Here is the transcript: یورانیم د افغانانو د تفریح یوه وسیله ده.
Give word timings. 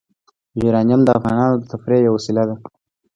یورانیم 0.61 1.01
د 1.05 1.09
افغانانو 1.19 1.55
د 1.59 1.63
تفریح 1.71 1.99
یوه 2.05 2.15
وسیله 2.17 2.43
ده. 2.49 2.55